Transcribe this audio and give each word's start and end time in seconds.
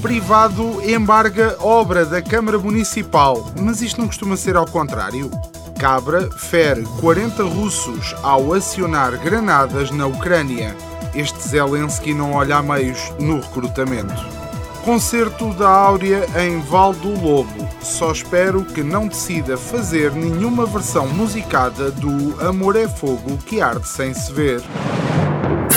Privado 0.00 0.82
embarga 0.82 1.56
obra 1.60 2.06
da 2.06 2.22
Câmara 2.22 2.58
Municipal, 2.58 3.52
mas 3.60 3.82
isto 3.82 4.00
não 4.00 4.06
costuma 4.06 4.36
ser 4.36 4.56
ao 4.56 4.66
contrário. 4.66 5.30
Cabra 5.78 6.30
fere 6.30 6.84
40 7.00 7.42
russos 7.44 8.14
ao 8.22 8.54
acionar 8.54 9.16
granadas 9.18 9.90
na 9.90 10.06
Ucrânia. 10.06 10.74
Este 11.14 11.48
Zelensky 11.48 12.14
não 12.14 12.32
olha 12.32 12.56
a 12.56 12.62
meios 12.62 13.12
no 13.18 13.40
recrutamento. 13.40 14.41
Concerto 14.84 15.54
da 15.54 15.68
Áurea 15.68 16.26
em 16.40 16.60
Val 16.60 16.92
do 16.92 17.08
Lobo. 17.08 17.68
Só 17.80 18.10
espero 18.10 18.64
que 18.64 18.82
não 18.82 19.06
decida 19.06 19.56
fazer 19.56 20.10
nenhuma 20.10 20.66
versão 20.66 21.06
musicada 21.06 21.92
do 21.92 22.36
Amor 22.44 22.74
é 22.74 22.88
Fogo 22.88 23.38
que 23.46 23.60
arde 23.60 23.86
sem 23.86 24.12
se 24.12 24.32
ver. 24.32 24.60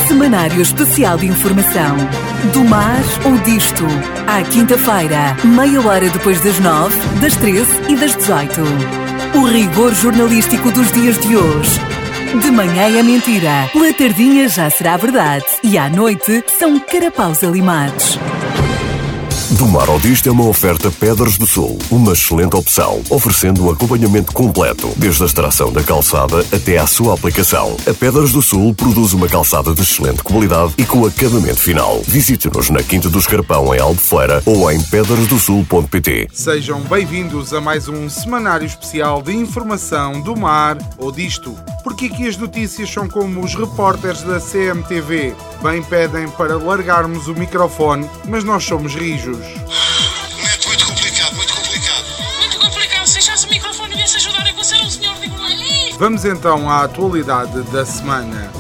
Semanário 0.07 0.59
Especial 0.59 1.17
de 1.19 1.27
Informação. 1.27 1.97
Do 2.51 2.63
mar 2.63 3.01
ou 3.25 3.37
disto. 3.39 3.83
À 4.25 4.41
quinta-feira, 4.41 5.37
meia 5.43 5.81
hora 5.81 6.09
depois 6.09 6.41
das 6.41 6.59
nove, 6.59 6.95
das 7.21 7.35
treze 7.35 7.71
e 7.87 7.95
das 7.95 8.15
dezoito. 8.15 8.61
O 9.35 9.45
rigor 9.45 9.93
jornalístico 9.93 10.71
dos 10.71 10.91
dias 10.91 11.19
de 11.19 11.37
hoje. 11.37 11.79
De 12.41 12.49
manhã 12.49 12.99
é 12.99 13.03
mentira, 13.03 13.69
pela 13.71 13.93
tardinha 13.93 14.49
já 14.49 14.69
será 14.69 14.97
verdade 14.97 15.45
e 15.63 15.77
à 15.77 15.89
noite 15.89 16.43
são 16.57 16.79
carapaus 16.79 17.43
alimados. 17.43 18.19
Do 19.51 19.67
Mar 19.67 19.87
ao 19.89 19.99
Disto 19.99 20.27
é 20.27 20.31
uma 20.31 20.47
oferta 20.47 20.89
Pedras 20.89 21.37
do 21.37 21.45
Sul, 21.45 21.77
uma 21.91 22.13
excelente 22.13 22.55
opção, 22.55 23.03
oferecendo 23.11 23.63
um 23.63 23.69
acompanhamento 23.69 24.33
completo, 24.33 24.91
desde 24.97 25.21
a 25.21 25.27
extração 25.27 25.71
da 25.71 25.83
calçada 25.83 26.43
até 26.51 26.79
à 26.79 26.87
sua 26.87 27.13
aplicação. 27.13 27.77
A 27.87 27.93
Pedras 27.93 28.31
do 28.31 28.41
Sul 28.41 28.73
produz 28.73 29.13
uma 29.13 29.29
calçada 29.29 29.71
de 29.71 29.83
excelente 29.83 30.23
qualidade 30.23 30.73
e 30.79 30.83
com 30.83 31.05
acabamento 31.05 31.59
final. 31.59 32.01
Visite-nos 32.07 32.71
na 32.71 32.81
Quinta 32.81 33.07
do 33.07 33.19
Escarpão, 33.19 33.73
em 33.73 33.79
Albufeira, 33.79 34.41
ou 34.47 34.69
em 34.71 34.81
pedrasdosul.pt. 34.81 36.29
Sejam 36.33 36.81
bem-vindos 36.81 37.53
a 37.53 37.61
mais 37.61 37.87
um 37.87 38.09
semanário 38.09 38.65
especial 38.65 39.21
de 39.21 39.35
informação 39.35 40.21
do 40.21 40.35
mar 40.35 40.75
ou 40.97 41.11
disto. 41.11 41.55
Porque 41.85 42.07
aqui 42.07 42.27
as 42.27 42.35
notícias 42.35 42.91
são 42.91 43.07
como 43.07 43.41
os 43.41 43.53
repórteres 43.53 44.23
da 44.23 44.39
CMTV. 44.39 45.35
Bem 45.61 45.83
pedem 45.83 46.27
para 46.31 46.57
largarmos 46.57 47.27
o 47.27 47.33
microfone, 47.35 48.09
mas 48.27 48.43
nós 48.43 48.63
somos 48.63 48.95
rijos. 48.95 49.37
Muito, 49.37 50.67
muito 50.67 50.85
complicado, 50.87 51.35
muito 51.35 51.53
complicado. 51.53 52.05
Muito 52.39 52.59
complicado. 52.59 53.07
Se 53.07 53.13
deixasse 53.13 53.45
o 53.45 53.49
microfone 53.49 53.93
e 53.93 53.97
viesse 53.97 54.17
ajudar 54.17 54.47
a 54.47 54.53
você, 54.53 54.75
o 54.77 54.89
senhor. 54.89 55.15
Vamos 55.97 56.25
então 56.25 56.69
à 56.69 56.83
atualidade 56.83 57.61
da 57.71 57.85
semana. 57.85 58.51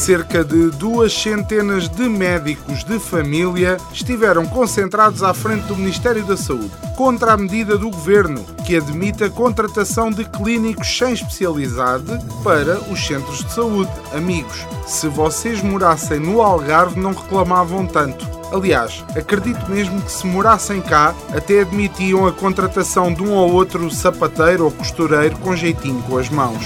Cerca 0.00 0.42
de 0.42 0.70
duas 0.70 1.12
centenas 1.12 1.86
de 1.86 2.08
médicos 2.08 2.82
de 2.84 2.98
família 2.98 3.76
estiveram 3.92 4.46
concentrados 4.46 5.22
à 5.22 5.34
frente 5.34 5.66
do 5.66 5.76
Ministério 5.76 6.24
da 6.24 6.38
Saúde 6.38 6.70
contra 6.96 7.34
a 7.34 7.36
medida 7.36 7.76
do 7.76 7.90
governo 7.90 8.42
que 8.66 8.76
admite 8.76 9.24
a 9.24 9.28
contratação 9.28 10.10
de 10.10 10.24
clínicos 10.24 10.88
sem 10.96 11.12
especialidade 11.12 12.18
para 12.42 12.80
os 12.90 13.06
centros 13.06 13.44
de 13.44 13.52
saúde. 13.52 13.90
Amigos, 14.14 14.66
se 14.86 15.06
vocês 15.06 15.62
morassem 15.62 16.18
no 16.18 16.40
Algarve, 16.40 16.98
não 16.98 17.12
reclamavam 17.12 17.86
tanto. 17.86 18.26
Aliás, 18.50 19.04
acredito 19.14 19.70
mesmo 19.70 20.00
que 20.00 20.10
se 20.10 20.26
morassem 20.26 20.80
cá, 20.80 21.14
até 21.30 21.60
admitiam 21.60 22.26
a 22.26 22.32
contratação 22.32 23.12
de 23.12 23.22
um 23.22 23.34
ou 23.34 23.52
outro 23.52 23.90
sapateiro 23.90 24.64
ou 24.64 24.70
costureiro 24.70 25.36
com 25.40 25.54
jeitinho 25.54 26.02
com 26.04 26.16
as 26.16 26.30
mãos. 26.30 26.64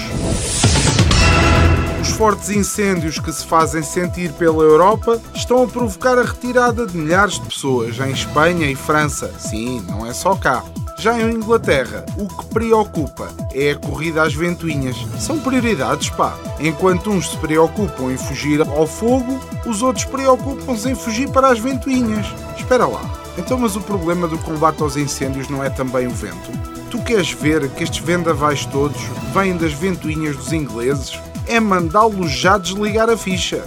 Fortes 2.15 2.49
incêndios 2.49 3.19
que 3.19 3.29
se 3.29 3.45
fazem 3.45 3.83
sentir 3.83 4.31
pela 4.33 4.63
Europa 4.63 5.21
estão 5.33 5.63
a 5.63 5.67
provocar 5.67 6.17
a 6.17 6.23
retirada 6.23 6.87
de 6.87 6.95
milhares 6.95 7.33
de 7.33 7.41
pessoas 7.41 7.99
em 7.99 8.09
Espanha 8.09 8.71
e 8.71 8.75
França. 8.75 9.33
Sim, 9.37 9.85
não 9.89 10.05
é 10.05 10.13
só 10.13 10.33
cá. 10.33 10.63
Já 10.97 11.19
em 11.19 11.33
Inglaterra, 11.33 12.05
o 12.17 12.25
que 12.25 12.45
preocupa 12.45 13.27
é 13.53 13.71
a 13.71 13.75
corrida 13.75 14.23
às 14.23 14.33
ventoinhas. 14.33 14.95
São 15.19 15.39
prioridades, 15.39 16.09
pá. 16.09 16.37
Enquanto 16.57 17.11
uns 17.11 17.31
se 17.31 17.37
preocupam 17.37 18.09
em 18.09 18.17
fugir 18.17 18.61
ao 18.61 18.87
fogo, 18.87 19.37
os 19.65 19.81
outros 19.81 20.05
preocupam-se 20.05 20.89
em 20.89 20.95
fugir 20.95 21.29
para 21.31 21.49
as 21.49 21.59
ventoinhas. 21.59 22.25
Espera 22.57 22.85
lá. 22.85 23.01
Então, 23.37 23.57
mas 23.57 23.75
o 23.75 23.81
problema 23.81 24.25
do 24.25 24.37
combate 24.37 24.81
aos 24.81 24.95
incêndios 24.95 25.49
não 25.49 25.61
é 25.61 25.69
também 25.69 26.07
o 26.07 26.11
vento? 26.11 26.49
Tu 26.89 26.97
queres 27.03 27.31
ver 27.31 27.69
que 27.71 27.83
estes 27.83 27.99
vendavais 27.99 28.65
todos 28.65 29.01
vêm 29.33 29.57
das 29.57 29.73
ventoinhas 29.73 30.37
dos 30.37 30.53
ingleses? 30.53 31.19
É 31.47 31.59
mandá-los 31.59 32.31
já 32.31 32.57
desligar 32.57 33.09
a 33.09 33.15
ficha. 33.15 33.63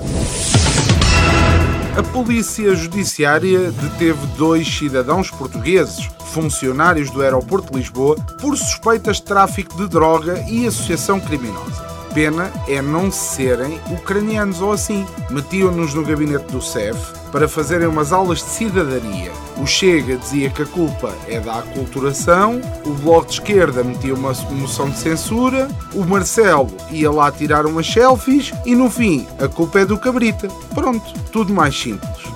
A 1.96 2.02
Polícia 2.02 2.74
Judiciária 2.74 3.70
deteve 3.70 4.26
dois 4.36 4.68
cidadãos 4.68 5.30
portugueses, 5.30 6.08
funcionários 6.32 7.10
do 7.10 7.22
Aeroporto 7.22 7.72
de 7.72 7.78
Lisboa, 7.78 8.16
por 8.40 8.56
suspeitas 8.56 9.16
de 9.16 9.24
tráfico 9.24 9.76
de 9.76 9.88
droga 9.88 10.44
e 10.48 10.66
associação 10.66 11.18
criminosa. 11.18 11.86
Pena 12.14 12.50
é 12.68 12.80
não 12.80 13.10
serem 13.10 13.80
ucranianos 13.90 14.60
ou 14.60 14.72
assim. 14.72 15.06
Metiam-nos 15.30 15.94
no 15.94 16.04
gabinete 16.04 16.50
do 16.52 16.62
CEF 16.62 17.17
para 17.30 17.48
fazerem 17.48 17.86
umas 17.86 18.12
aulas 18.12 18.38
de 18.38 18.50
cidadania. 18.50 19.32
O 19.56 19.66
Chega 19.66 20.16
dizia 20.16 20.50
que 20.50 20.62
a 20.62 20.66
culpa 20.66 21.14
é 21.28 21.40
da 21.40 21.58
aculturação, 21.58 22.60
o 22.84 22.90
Bloco 22.90 23.26
de 23.26 23.34
Esquerda 23.34 23.82
metia 23.84 24.14
uma 24.14 24.32
moção 24.50 24.90
de 24.90 24.98
censura, 24.98 25.68
o 25.94 26.04
Marcelo 26.04 26.74
ia 26.90 27.10
lá 27.10 27.30
tirar 27.30 27.66
umas 27.66 27.86
selfies 27.86 28.52
e 28.64 28.74
no 28.74 28.90
fim 28.90 29.26
a 29.38 29.48
culpa 29.48 29.80
é 29.80 29.84
do 29.84 29.98
Cabrita. 29.98 30.48
Pronto, 30.74 31.12
tudo 31.30 31.52
mais 31.52 31.78
simples 31.78 32.28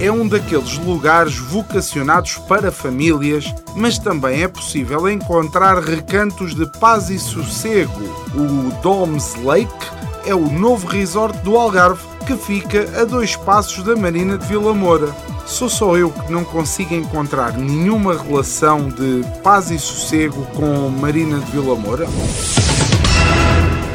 é 0.00 0.12
um 0.12 0.28
daqueles 0.28 0.78
lugares 0.78 1.36
vocacionados 1.36 2.38
para 2.38 2.70
famílias, 2.70 3.52
mas 3.74 3.98
também 3.98 4.42
é 4.42 4.48
possível 4.48 5.08
encontrar 5.08 5.78
recantos 5.82 6.54
de 6.54 6.66
paz 6.78 7.10
e 7.10 7.18
sossego. 7.18 8.04
O 8.34 8.70
Domes 8.80 9.34
Lake 9.42 9.86
é 10.24 10.34
o 10.34 10.48
novo 10.48 10.86
resort 10.86 11.36
do 11.38 11.56
Algarve, 11.56 12.02
que 12.28 12.36
fica 12.36 13.00
a 13.00 13.06
dois 13.06 13.36
passos 13.36 13.82
da 13.82 13.96
Marina 13.96 14.36
de 14.36 14.44
Vila 14.44 14.74
Moura. 14.74 15.16
Sou 15.46 15.66
só 15.66 15.96
eu 15.96 16.10
que 16.10 16.30
não 16.30 16.44
consigo 16.44 16.94
encontrar 16.94 17.56
nenhuma 17.56 18.22
relação 18.22 18.90
de 18.90 19.24
paz 19.42 19.70
e 19.70 19.78
sossego 19.78 20.44
com 20.54 20.90
Marina 20.90 21.38
de 21.38 21.50
Vila 21.50 21.74
Moura? 21.74 22.06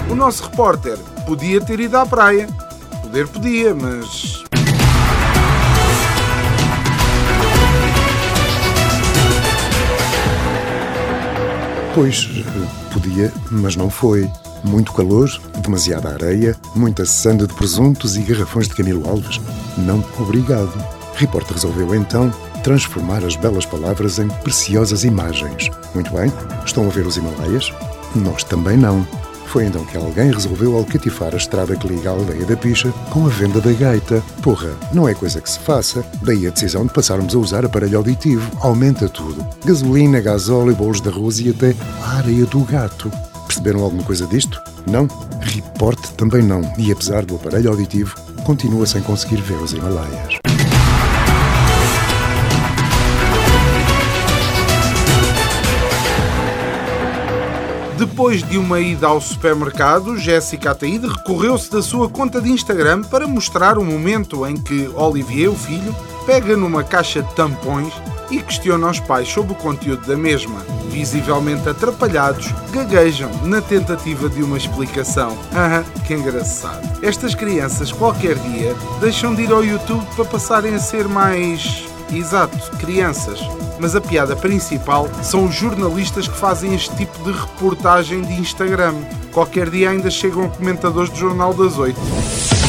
O 0.09 0.15
nosso 0.15 0.49
repórter 0.49 0.97
podia 1.27 1.61
ter 1.61 1.79
ido 1.79 1.95
à 1.95 2.07
praia. 2.07 2.47
Poder 3.03 3.27
podia, 3.27 3.75
mas 3.75 4.43
Pois, 11.93 12.27
podia, 12.91 13.31
mas 13.51 13.75
não 13.75 13.91
foi. 13.91 14.27
Muito 14.63 14.93
calor, 14.93 15.29
demasiada 15.61 16.09
areia, 16.09 16.55
muita 16.75 17.05
sanda 17.05 17.45
de 17.45 17.53
presuntos 17.53 18.15
e 18.15 18.21
garrafões 18.21 18.67
de 18.67 18.75
Camilo 18.75 19.07
Alves. 19.07 19.41
Não, 19.77 20.03
obrigado. 20.19 20.73
Repórter 21.15 21.53
resolveu 21.53 21.93
então 21.93 22.31
transformar 22.63 23.23
as 23.25 23.35
belas 23.35 23.65
palavras 23.65 24.19
em 24.19 24.27
preciosas 24.27 25.03
imagens. 25.03 25.69
Muito 25.93 26.11
bem, 26.13 26.31
estão 26.65 26.87
a 26.87 26.89
ver 26.89 27.05
os 27.05 27.17
Himalaias? 27.17 27.71
Nós 28.15 28.43
também 28.43 28.77
não. 28.77 29.05
Foi 29.47 29.65
então 29.65 29.85
que 29.85 29.97
alguém 29.97 30.31
resolveu 30.31 30.75
alcatifar 30.75 31.33
a 31.33 31.37
estrada 31.37 31.75
que 31.75 31.87
liga 31.87 32.09
a 32.09 32.13
aldeia 32.13 32.45
da 32.45 32.57
Picha 32.57 32.91
com 33.11 33.27
a 33.27 33.29
venda 33.29 33.61
da 33.61 33.71
gaita. 33.71 34.23
Porra, 34.41 34.71
não 34.91 35.07
é 35.07 35.13
coisa 35.13 35.39
que 35.39 35.49
se 35.49 35.59
faça. 35.59 36.03
Daí 36.23 36.47
a 36.47 36.49
decisão 36.49 36.87
de 36.87 36.93
passarmos 36.93 37.35
a 37.35 37.37
usar 37.37 37.63
aparelho 37.63 37.97
auditivo. 37.97 38.49
Aumenta 38.61 39.07
tudo. 39.07 39.45
Gasolina, 39.63 40.19
gasóleo, 40.21 40.75
bolos 40.75 41.01
de 41.01 41.09
arroz 41.09 41.39
e 41.39 41.49
até 41.49 41.75
a 42.01 42.17
areia 42.17 42.45
do 42.45 42.61
gato 42.61 43.11
perceberam 43.63 43.83
alguma 43.83 44.03
coisa 44.03 44.27
disto? 44.27 44.61
Não? 44.85 45.07
Reporte 45.41 46.11
também 46.13 46.43
não. 46.43 46.61
E 46.77 46.91
apesar 46.91 47.25
do 47.25 47.35
aparelho 47.35 47.69
auditivo, 47.69 48.13
continua 48.45 48.85
sem 48.85 49.01
conseguir 49.01 49.41
ver 49.41 49.55
os 49.55 49.71
Himalaias. 49.71 50.37
Depois 57.97 58.43
de 58.43 58.57
uma 58.57 58.81
ida 58.81 59.07
ao 59.07 59.21
supermercado, 59.21 60.17
Jéssica 60.17 60.71
Ataíde 60.71 61.07
recorreu-se 61.07 61.71
da 61.71 61.81
sua 61.81 62.09
conta 62.09 62.41
de 62.41 62.49
Instagram 62.49 63.03
para 63.03 63.25
mostrar 63.27 63.77
o 63.77 63.85
momento 63.85 64.45
em 64.45 64.57
que 64.57 64.89
Olivier, 64.93 65.49
o 65.49 65.55
filho, 65.55 65.95
pega 66.25 66.57
numa 66.57 66.83
caixa 66.83 67.21
de 67.21 67.33
tampões 67.33 67.93
e 68.33 68.41
questiona 68.41 68.89
os 68.89 68.99
pais 68.99 69.27
sobre 69.27 69.53
o 69.53 69.55
conteúdo 69.55 70.07
da 70.07 70.17
mesma. 70.17 70.59
Visivelmente 70.89 71.69
atrapalhados, 71.69 72.51
gaguejam 72.71 73.29
na 73.43 73.61
tentativa 73.61 74.27
de 74.27 74.41
uma 74.41 74.57
explicação. 74.57 75.37
Ah, 75.53 75.83
que 76.05 76.15
engraçado. 76.15 76.81
Estas 77.03 77.35
crianças, 77.35 77.91
qualquer 77.91 78.35
dia, 78.39 78.75
deixam 78.99 79.35
de 79.35 79.43
ir 79.43 79.51
ao 79.51 79.63
YouTube 79.63 80.03
para 80.15 80.25
passarem 80.25 80.73
a 80.73 80.79
ser 80.79 81.07
mais. 81.07 81.85
Exato, 82.11 82.57
crianças. 82.77 83.39
Mas 83.79 83.95
a 83.95 84.01
piada 84.01 84.35
principal 84.35 85.07
são 85.21 85.45
os 85.45 85.53
jornalistas 85.53 86.27
que 86.27 86.37
fazem 86.37 86.73
este 86.73 86.95
tipo 86.95 87.23
de 87.23 87.37
reportagem 87.37 88.21
de 88.21 88.33
Instagram. 88.33 88.95
Qualquer 89.31 89.69
dia 89.69 89.91
ainda 89.91 90.09
chegam 90.09 90.49
comentadores 90.49 91.09
do 91.09 91.17
Jornal 91.17 91.53
das 91.53 91.77
Oito. 91.77 92.62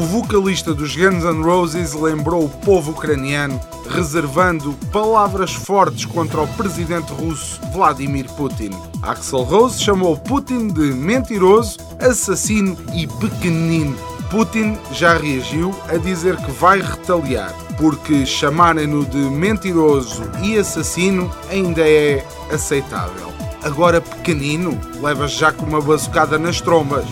O 0.00 0.02
vocalista 0.02 0.72
dos 0.72 0.96
Guns 0.96 1.24
N' 1.24 1.42
Roses 1.42 1.92
lembrou 1.92 2.46
o 2.46 2.48
povo 2.48 2.92
ucraniano, 2.92 3.60
reservando 3.90 4.72
palavras 4.90 5.52
fortes 5.52 6.06
contra 6.06 6.40
o 6.40 6.48
presidente 6.54 7.12
russo 7.12 7.60
Vladimir 7.70 8.24
Putin. 8.30 8.70
Axel 9.02 9.42
Rose 9.42 9.78
chamou 9.78 10.16
Putin 10.16 10.68
de 10.68 10.94
mentiroso, 10.94 11.76
assassino 12.00 12.78
e 12.94 13.06
pequenino. 13.06 13.94
Putin 14.30 14.78
já 14.90 15.18
reagiu 15.18 15.74
a 15.86 15.98
dizer 15.98 16.38
que 16.38 16.50
vai 16.50 16.80
retaliar, 16.80 17.54
porque 17.76 18.24
chamarem-no 18.24 19.04
de 19.04 19.18
mentiroso 19.18 20.22
e 20.42 20.56
assassino 20.56 21.30
ainda 21.50 21.82
é 21.82 22.26
aceitável. 22.50 23.30
Agora 23.62 24.00
pequenino, 24.00 24.80
levas 25.02 25.32
já 25.32 25.52
com 25.52 25.66
uma 25.66 25.82
bazucada 25.82 26.38
nas 26.38 26.58
trombas. 26.58 27.04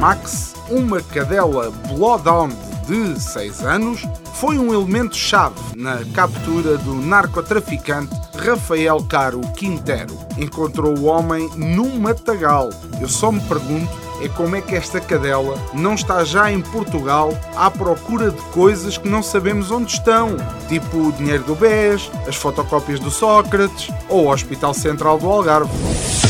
Max, 0.00 0.54
uma 0.70 1.00
cadela 1.02 1.70
Bloodhound 1.88 2.54
de 2.86 3.20
6 3.20 3.60
anos, 3.62 4.06
foi 4.34 4.58
um 4.58 4.72
elemento-chave 4.72 5.54
na 5.76 6.04
captura 6.14 6.76
do 6.78 6.94
narcotraficante 6.94 8.14
Rafael 8.36 9.02
Caro 9.04 9.40
Quintero. 9.56 10.16
Encontrou 10.38 10.96
o 10.98 11.04
homem 11.04 11.48
num 11.56 11.98
matagal. 12.00 12.70
Eu 13.00 13.08
só 13.08 13.30
me 13.30 13.40
pergunto 13.42 13.90
é 14.22 14.28
como 14.28 14.54
é 14.54 14.60
que 14.60 14.74
esta 14.74 15.00
cadela 15.00 15.56
não 15.72 15.94
está 15.94 16.24
já 16.24 16.52
em 16.52 16.60
Portugal 16.60 17.32
à 17.56 17.70
procura 17.70 18.30
de 18.30 18.40
coisas 18.52 18.98
que 18.98 19.08
não 19.08 19.22
sabemos 19.22 19.70
onde 19.70 19.92
estão, 19.92 20.36
tipo 20.68 21.08
o 21.08 21.12
dinheiro 21.12 21.44
do 21.44 21.54
BES, 21.54 22.10
as 22.28 22.36
fotocópias 22.36 23.00
do 23.00 23.10
Sócrates 23.10 23.90
ou 24.08 24.26
o 24.26 24.30
Hospital 24.30 24.74
Central 24.74 25.18
do 25.18 25.26
Algarve. 25.26 26.29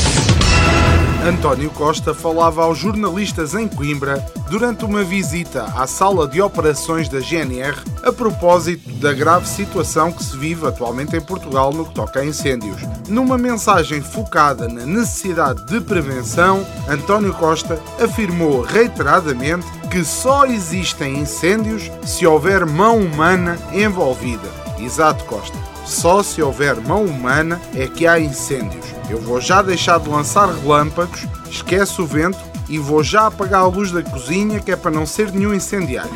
António 1.22 1.70
Costa 1.70 2.14
falava 2.14 2.62
aos 2.64 2.78
jornalistas 2.78 3.54
em 3.54 3.68
Coimbra 3.68 4.24
durante 4.48 4.86
uma 4.86 5.04
visita 5.04 5.64
à 5.76 5.86
sala 5.86 6.26
de 6.26 6.40
operações 6.40 7.10
da 7.10 7.20
GNR 7.20 7.76
a 8.02 8.10
propósito 8.10 8.90
da 8.94 9.12
grave 9.12 9.46
situação 9.46 10.10
que 10.10 10.24
se 10.24 10.34
vive 10.36 10.66
atualmente 10.66 11.14
em 11.14 11.20
Portugal 11.20 11.72
no 11.72 11.84
que 11.84 11.94
toca 11.94 12.20
a 12.20 12.24
incêndios. 12.24 12.80
Numa 13.06 13.36
mensagem 13.36 14.00
focada 14.00 14.66
na 14.66 14.86
necessidade 14.86 15.66
de 15.66 15.78
prevenção, 15.82 16.66
António 16.88 17.34
Costa 17.34 17.78
afirmou 18.02 18.62
reiteradamente 18.62 19.66
que 19.90 20.02
só 20.02 20.46
existem 20.46 21.18
incêndios 21.18 21.90
se 22.02 22.26
houver 22.26 22.64
mão 22.64 22.98
humana 22.98 23.58
envolvida. 23.74 24.48
Exato, 24.78 25.22
Costa. 25.24 25.69
Só 25.90 26.22
se 26.22 26.40
houver 26.40 26.80
mão 26.80 27.04
humana 27.04 27.60
é 27.74 27.86
que 27.88 28.06
há 28.06 28.18
incêndios. 28.18 28.86
Eu 29.10 29.20
vou 29.20 29.40
já 29.40 29.60
deixar 29.60 29.98
de 29.98 30.08
lançar 30.08 30.46
relâmpagos, 30.46 31.26
esquece 31.50 32.00
o 32.00 32.06
vento 32.06 32.38
e 32.68 32.78
vou 32.78 33.02
já 33.02 33.26
apagar 33.26 33.62
a 33.62 33.66
luz 33.66 33.90
da 33.90 34.00
cozinha 34.00 34.60
que 34.60 34.70
é 34.70 34.76
para 34.76 34.92
não 34.92 35.04
ser 35.04 35.32
nenhum 35.32 35.52
incendiário. 35.52 36.10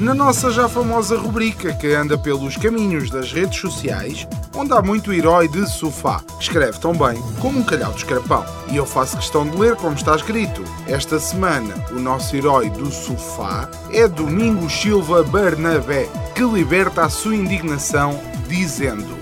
Na 0.00 0.14
nossa 0.14 0.50
já 0.50 0.68
famosa 0.68 1.16
rubrica 1.16 1.72
que 1.72 1.94
anda 1.94 2.18
pelos 2.18 2.56
caminhos 2.56 3.08
das 3.08 3.32
redes 3.32 3.60
sociais, 3.60 4.26
onde 4.54 4.72
há 4.72 4.82
muito 4.82 5.12
herói 5.12 5.48
de 5.48 5.68
sofá, 5.68 6.20
que 6.36 6.42
escreve 6.42 6.78
tão 6.78 6.92
bem 6.92 7.22
como 7.40 7.58
um 7.58 7.62
calhau 7.62 7.92
de 7.92 7.98
escarpão. 7.98 8.44
E 8.70 8.76
eu 8.76 8.86
faço 8.86 9.16
questão 9.16 9.46
de 9.46 9.56
ler 9.56 9.76
como 9.76 9.94
está 9.94 10.14
escrito. 10.16 10.62
Esta 10.86 11.18
semana, 11.18 11.74
o 11.90 11.98
nosso 11.98 12.36
herói 12.36 12.70
do 12.70 12.90
sofá 12.90 13.68
é 13.92 14.06
Domingos 14.08 14.72
Silva 14.72 15.22
Barnabé, 15.22 16.08
que 16.34 16.42
liberta 16.42 17.04
a 17.04 17.08
sua 17.08 17.36
indignação 17.36 18.20
dizendo. 18.48 19.20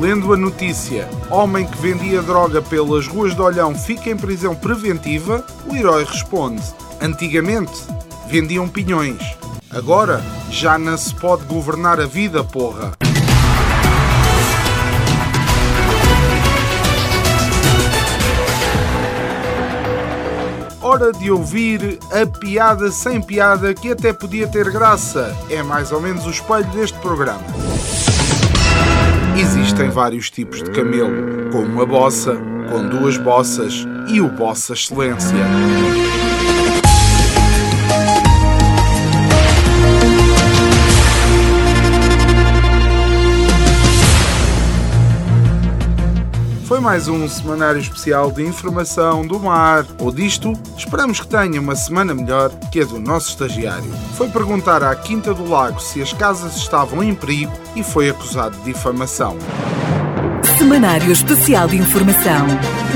Lendo 0.00 0.32
a 0.32 0.36
notícia, 0.36 1.06
homem 1.30 1.66
que 1.66 1.76
vendia 1.76 2.22
droga 2.22 2.62
pelas 2.62 3.06
ruas 3.06 3.34
de 3.34 3.42
Olhão 3.42 3.74
fica 3.74 4.08
em 4.08 4.16
prisão 4.16 4.54
preventiva, 4.54 5.44
o 5.66 5.76
herói 5.76 6.04
responde: 6.04 6.62
Antigamente 7.02 7.84
vendiam 8.26 8.66
pinhões, 8.66 9.20
agora 9.70 10.20
já 10.50 10.78
não 10.78 10.96
se 10.96 11.14
pode 11.14 11.44
governar 11.44 12.00
a 12.00 12.06
vida, 12.06 12.42
porra. 12.42 12.92
Hora 20.82 21.12
de 21.12 21.30
ouvir 21.30 21.98
a 22.10 22.26
piada 22.26 22.90
sem 22.90 23.20
piada 23.22 23.72
que 23.74 23.92
até 23.92 24.12
podia 24.12 24.48
ter 24.48 24.70
graça. 24.70 25.36
É 25.48 25.62
mais 25.62 25.92
ou 25.92 26.00
menos 26.00 26.26
o 26.26 26.30
espelho 26.30 26.68
deste 26.70 26.98
programa. 26.98 27.44
Existem 29.36 29.88
vários 29.88 30.30
tipos 30.30 30.62
de 30.62 30.70
camelo, 30.70 31.50
com 31.52 31.60
uma 31.60 31.86
bossa, 31.86 32.36
com 32.68 32.88
duas 32.88 33.16
bossas 33.16 33.86
e 34.08 34.20
o 34.20 34.28
Bossa 34.28 34.72
Excelência. 34.72 35.46
Foi 46.70 46.78
mais 46.78 47.08
um 47.08 47.28
semanário 47.28 47.80
especial 47.80 48.30
de 48.30 48.44
informação 48.44 49.26
do 49.26 49.40
mar 49.40 49.84
ou 49.98 50.12
disto. 50.12 50.52
Esperamos 50.78 51.18
que 51.18 51.26
tenha 51.26 51.60
uma 51.60 51.74
semana 51.74 52.14
melhor 52.14 52.48
que 52.70 52.80
a 52.80 52.84
do 52.84 53.00
nosso 53.00 53.30
estagiário. 53.30 53.92
Foi 54.16 54.28
perguntar 54.28 54.80
à 54.84 54.94
Quinta 54.94 55.34
do 55.34 55.48
Lago 55.48 55.82
se 55.82 56.00
as 56.00 56.12
casas 56.12 56.54
estavam 56.54 57.02
em 57.02 57.12
perigo 57.12 57.52
e 57.74 57.82
foi 57.82 58.08
acusado 58.08 58.56
de 58.58 58.72
difamação. 58.72 59.36
Semanário 60.58 61.10
Especial 61.10 61.66
de 61.66 61.76
Informação. 61.76 62.46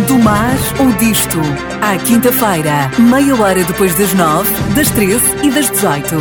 Do 0.07 0.21
mar 0.21 0.55
ou 0.79 0.93
disto. 0.93 1.41
À 1.83 1.99
quinta-feira, 1.99 2.93
meia 2.97 3.35
hora 3.35 3.65
depois 3.65 3.93
das 3.99 4.15
nove, 4.15 4.53
das 4.77 4.89
treze 4.91 5.27
e 5.43 5.51
das 5.51 5.69
dezoito. 5.69 6.15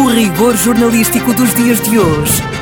O 0.00 0.08
rigor 0.08 0.56
jornalístico 0.56 1.32
dos 1.32 1.54
dias 1.54 1.80
de 1.80 2.00
hoje. 2.00 2.61